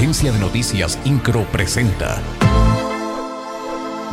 [0.00, 2.22] Agencia de Noticias Incro presenta.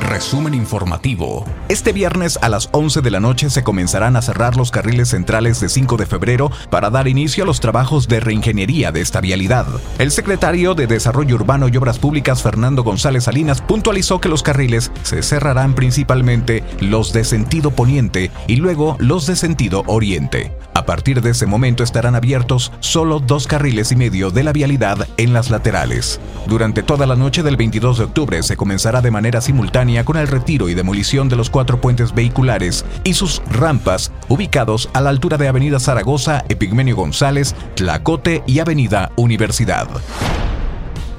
[0.01, 1.45] Resumen informativo.
[1.69, 5.61] Este viernes a las 11 de la noche se comenzarán a cerrar los carriles centrales
[5.61, 9.65] de 5 de febrero para dar inicio a los trabajos de reingeniería de esta vialidad.
[9.97, 14.91] El secretario de Desarrollo Urbano y Obras Públicas, Fernando González Salinas, puntualizó que los carriles
[15.03, 20.51] se cerrarán principalmente los de sentido poniente y luego los de sentido oriente.
[20.77, 25.07] A partir de ese momento estarán abiertos solo dos carriles y medio de la vialidad
[25.17, 26.19] en las laterales.
[26.45, 30.27] Durante toda la noche del 22 de octubre se comenzará de manera simultánea con el
[30.27, 35.39] retiro y demolición de los cuatro puentes vehiculares y sus rampas ubicados a la altura
[35.39, 39.87] de Avenida Zaragoza, Epigmenio González, Tlacote y Avenida Universidad.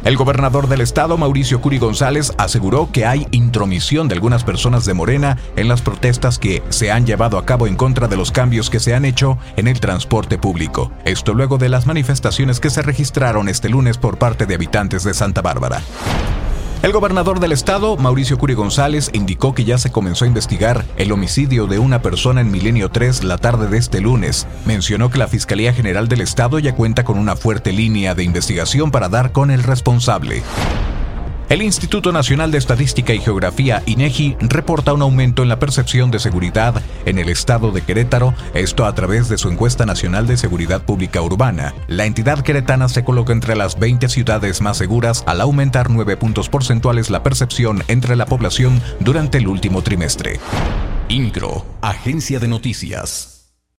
[0.08, 4.94] El gobernador del estado, Mauricio Curi González, aseguró que hay intromisión de algunas personas de
[4.94, 8.70] Morena en las protestas que se han llevado a cabo en contra de los cambios
[8.70, 10.90] que se han hecho en el transporte público.
[11.04, 15.12] Esto luego de las manifestaciones que se registraron este lunes por parte de habitantes de
[15.12, 15.82] Santa Bárbara.
[16.80, 21.10] El gobernador del estado, Mauricio Curi González, indicó que ya se comenzó a investigar el
[21.10, 24.46] homicidio de una persona en Milenio 3 la tarde de este lunes.
[24.64, 28.92] Mencionó que la Fiscalía General del Estado ya cuenta con una fuerte línea de investigación
[28.92, 30.44] para dar con el responsable.
[31.48, 36.18] El Instituto Nacional de Estadística y Geografía, INEGI, reporta un aumento en la percepción de
[36.18, 40.82] seguridad en el estado de Querétaro, esto a través de su encuesta nacional de seguridad
[40.82, 41.74] pública urbana.
[41.86, 46.50] La entidad queretana se coloca entre las 20 ciudades más seguras al aumentar 9 puntos
[46.50, 50.40] porcentuales la percepción entre la población durante el último trimestre.
[51.08, 53.37] INCRO, Agencia de Noticias.